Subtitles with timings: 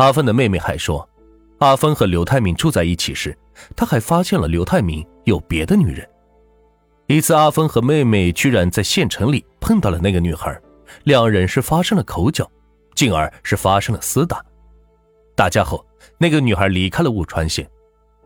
[0.00, 1.06] 阿芬的妹妹还说，
[1.58, 3.36] 阿芬和刘泰明住在一起时，
[3.76, 6.08] 他还发现了刘泰明有别的女人。
[7.06, 10.58] 一次，阿芬和妹妹居然在县城里碰到了那个女孩，
[11.04, 12.50] 两人是发生了口角，
[12.94, 14.42] 进而是发生了厮打。
[15.36, 15.84] 打架后，
[16.16, 17.68] 那个女孩离开了雾川县，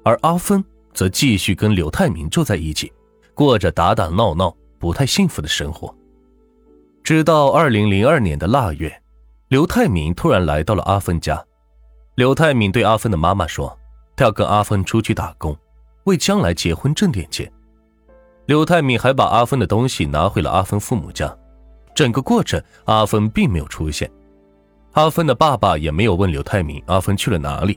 [0.04, 2.92] 而阿芬则继续跟刘泰明住在一起，
[3.34, 5.92] 过着打打闹闹、不太幸福的生活。
[7.02, 9.02] 直到二零零二年的腊月，
[9.48, 11.44] 刘泰明突然来到了阿芬家。
[12.16, 13.76] 刘泰敏对阿芬的妈妈说
[14.14, 15.56] ：“他要跟阿芬出去打工，
[16.04, 17.50] 为将来结婚挣点钱。”
[18.46, 21.36] 刘泰敏还把阿芬的东西拿回了阿芬父母家，
[21.92, 24.08] 整个过程阿芬并没有出现，
[24.92, 27.76] 阿芬的爸爸也没有问刘泰敏阿芬去了哪里，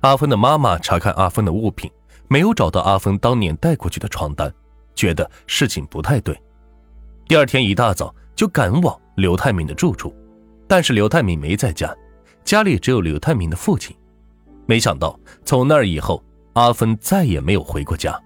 [0.00, 1.90] 阿芬的妈妈查看阿芬的物品，
[2.28, 4.50] 没有找到阿芬当年带过去的床单，
[4.94, 6.34] 觉得事情不太对，
[7.28, 10.14] 第二天一大早就赶往刘泰敏的住处，
[10.66, 11.94] 但是刘泰敏没在家，
[12.46, 13.94] 家里只有刘泰明的父亲，
[14.66, 18.16] 没想到从那以后，阿芬再也没有回过家。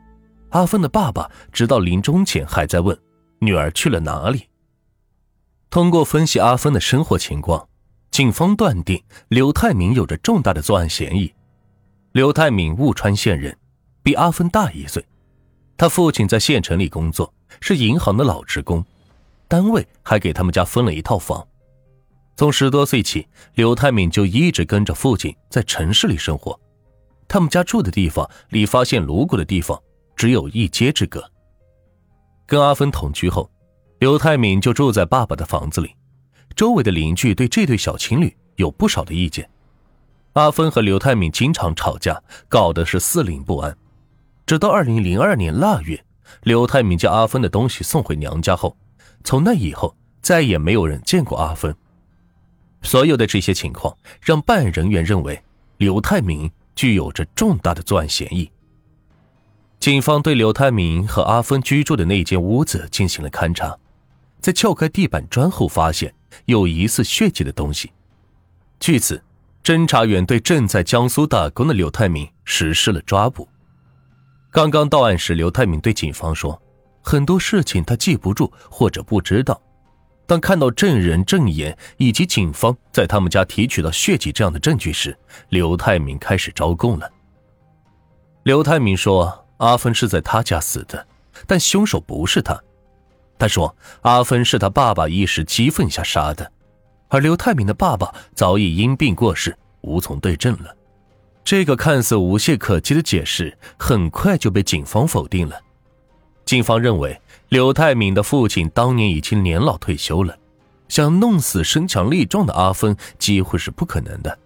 [0.51, 2.97] 阿芬的爸爸直到临终前还在问
[3.39, 4.47] 女儿去了哪里。
[5.71, 7.67] 通过分析阿芬的生活情况，
[8.11, 11.33] 警方断定刘泰明有着重大的作案嫌疑。
[12.13, 13.57] 刘泰明雾川县人，
[14.03, 15.03] 比阿芬大一岁。
[15.79, 18.85] 他父亲在县城里工作，是银行的老职工，
[19.49, 21.47] 单位还给他们家分了一套房。
[22.41, 26.59] 从十多岁起，刘泰敏就一直跟着父亲在城市里生活。
[27.29, 29.79] 他们家住的地方离发现颅骨的地方。
[30.17, 31.23] 只有一街之隔。
[32.47, 33.51] 跟阿芬同居后，
[33.99, 35.95] 刘泰敏就住在爸爸的房子里。
[36.57, 39.47] 周围的邻居对这对小情侣有不少的意见。
[40.33, 43.77] 阿芬和刘泰敏经常吵架，搞得是四邻不安。
[44.47, 46.03] 直到二零零二年腊月，
[46.45, 48.75] 刘泰敏将阿芬的东西送回娘家后，
[49.25, 51.77] 从那以后再也没有人见过阿芬。
[52.83, 55.43] 所有的这些情况让办案人员认为
[55.77, 58.51] 刘泰明具有着重大的作案嫌疑。
[59.79, 63.77] 警方对刘泰明和阿芬居住的那间屋子进行了勘查，
[64.41, 67.91] 在撬开地板砖后，发现有疑似血迹的东西。
[68.79, 69.23] 据此，
[69.65, 73.49] 侦查员对正在江苏打工的刘泰明实施了抓捕。
[74.51, 76.61] 刚刚到案时，刘泰明对警方说
[77.03, 79.61] ：“很多事情他记不住或者不知道。”
[80.31, 85.19] 当看到证人证言以及警方在他们家提取到血迹这样的证据时，
[85.49, 87.11] 刘泰明开始招供了。
[88.45, 89.37] 刘泰明说。
[89.57, 91.07] 阿芬是在他家死的，
[91.47, 92.59] 但凶手不是他。
[93.39, 96.51] 他说阿芬是他爸爸一时激愤下杀的，
[97.09, 100.75] 而刘泰明的爸爸早已因病过世，无从对证了。
[101.45, 105.61] 这个看似无懈可击的解释很快就被警方否定了。
[106.51, 107.17] 警方认为
[107.49, 110.37] 刘泰明的父亲当年已经年老退休了，
[110.89, 114.37] 想弄死身强力壮的阿芬几乎是不可能的。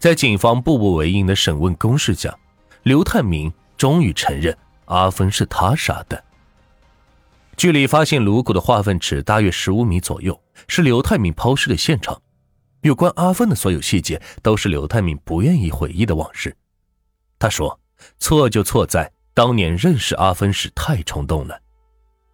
[0.00, 2.36] 在警方步步为营的审问攻势下，
[2.82, 3.52] 刘泰明。
[3.76, 4.56] 终于承认
[4.86, 6.24] 阿芬是他杀的。
[7.56, 12.20] 距离发现颅骨的化粪池大约十五米左右，是刘泰明抛尸的现场。
[12.80, 16.56] 有关阿芬的所有细节，都是刘泰明不愿意回忆的往事。
[17.38, 17.78] 他说
[18.18, 21.58] ：“错就错在当年认识阿芬时太冲动了。”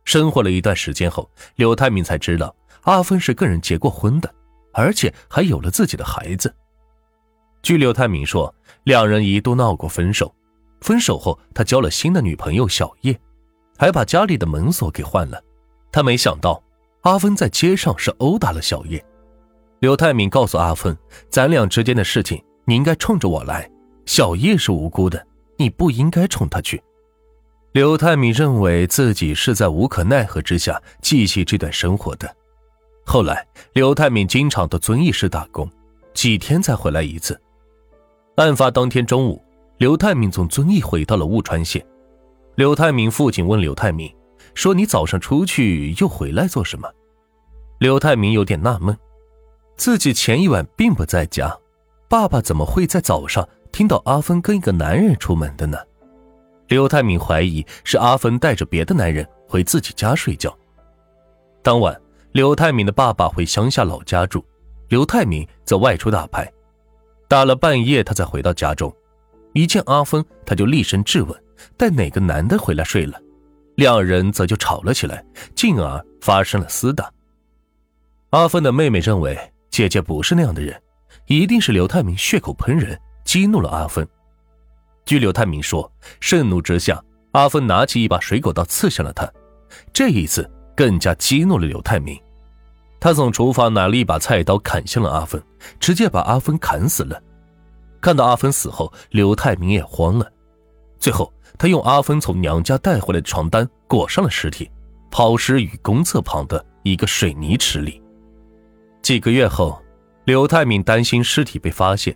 [0.05, 4.35] 生活了一段时间后，刘泰明才知道阿芬是跟人结过婚的，
[4.73, 6.55] 而且还有了自己的孩子。
[7.63, 8.55] 据刘泰明说，
[8.85, 10.35] 两人一度闹过分手。
[10.81, 13.21] 分手后，他交了新的女朋友小叶，
[13.77, 15.43] 还把家里的门锁给换了。
[15.91, 16.63] 他没想到
[17.03, 19.05] 阿芬在街上是殴打了小叶。
[19.81, 20.97] 刘泰敏告诉阿芬
[21.29, 23.71] ：“咱俩之间的事情，你应该冲着我来。
[24.07, 25.27] 小叶是无辜的，
[25.59, 26.83] 你不应该冲她去。”
[27.73, 32.35] 刘太敏认为自己是在无可奈何之下继续这段生活的。
[33.05, 35.71] 后来，刘太敏经常到遵义市打工，
[36.15, 37.41] 几天才回来一次。
[38.37, 39.43] 案发当天中午。
[39.79, 41.87] 刘太明从遵义回到了雾川县。
[42.57, 44.13] 刘太明父亲问刘太明
[44.53, 46.91] ：“说你早上出去又回来做什么？”
[47.79, 48.99] 刘太明有点纳闷，
[49.77, 51.57] 自己前一晚并不在家，
[52.09, 55.79] 爸爸怎么会在早上听到阿芬跟一个男人出门的呢？
[56.69, 60.57] 刘太明怀疑是阿芬带着别的男人回自己家睡觉。
[61.63, 61.99] 当晚，
[62.33, 64.45] 刘太明的爸爸回乡下老家住，
[64.89, 66.51] 刘太明则外出打牌，
[67.27, 68.95] 打了半夜，他才回到家中。
[69.55, 71.43] 一见阿芬，他就厉声质问
[71.77, 73.19] ：“带哪个男的回来睡了？”
[73.77, 75.25] 两人则就吵了起来，
[75.55, 77.11] 进而发生了厮打。
[78.31, 79.39] 阿芬的妹妹认为
[79.71, 80.79] 姐姐不是那样的人，
[81.27, 84.07] 一定是刘太明血口喷人，激怒了阿芬。
[85.09, 85.91] 据刘泰明说，
[86.21, 87.03] 盛怒之下，
[87.33, 89.27] 阿芬拿起一把水果刀刺向了他。
[89.91, 90.47] 这一次
[90.77, 92.21] 更加激怒了刘泰明，
[93.01, 95.43] 他从厨房拿了一把菜刀砍向了阿芬，
[95.81, 97.19] 直接把阿芬砍死了。
[98.03, 100.31] 看到阿芬死后，刘泰明也慌了。
[100.99, 104.71] 最后，他用阿芬从娘家带回来的床单裹上了尸体，
[105.11, 108.03] 抛尸于公厕旁的一个水泥池里。
[109.01, 109.83] 几个月后，
[110.27, 112.15] 刘泰明担心尸体被发现，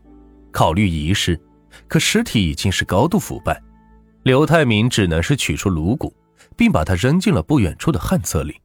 [0.50, 1.40] 考虑遗失，
[1.88, 3.60] 可尸体已经是高度腐败，
[4.22, 6.14] 刘泰明只能是取出颅骨，
[6.56, 8.60] 并把它扔进了不远处的旱厕里。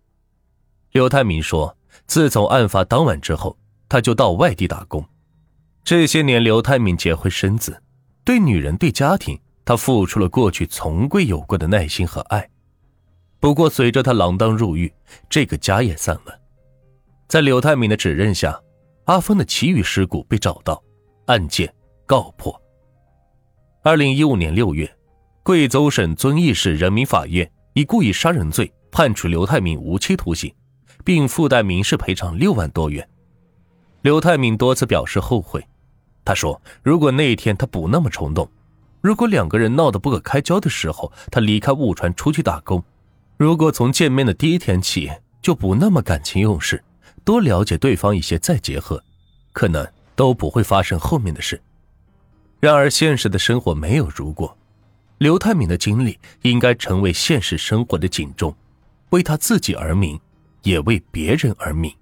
[0.91, 1.77] 刘泰明说
[2.07, 3.57] ：“自从案发当晚之后，
[3.89, 5.05] 他就到外地打工。
[5.83, 7.81] 这些年，刘泰明结婚生子，
[8.23, 12.49] 对女人、对家庭，他付出了过去从未有过的耐心和爱。
[13.39, 14.93] 不过，随着他锒铛入狱，
[15.29, 16.39] 这个家也散了。
[17.27, 18.59] 在刘泰明的指认下。”
[19.07, 20.83] 阿峰的其余尸骨被找到，
[21.27, 21.73] 案件
[22.05, 22.61] 告破。
[23.83, 24.91] 二零一五年六月，
[25.43, 30.53] 贵州省遵义市人民法院以故意杀人罪判处刘太敏无期徒刑，
[31.05, 33.07] 并附带民事赔偿六万多元。
[34.01, 35.65] 刘太敏多次表示后悔，
[36.25, 38.49] 他说：“如果那一天他不那么冲动，
[38.99, 42.83] 如果两个人闹得不可开交的时候，他离开雾川出去打工，
[43.37, 45.09] 如果从见面的第一天起
[45.41, 46.83] 就不那么感情用事。”
[47.23, 49.03] 多了解对方一些再结合，
[49.51, 49.85] 可能
[50.15, 51.61] 都不会发生后面的事。
[52.59, 54.57] 然而现实的生活没有如果，
[55.19, 58.55] 刘太敏的经历应该成为现实生活的警钟，
[59.09, 60.19] 为他自己而鸣，
[60.63, 61.93] 也为别人而鸣。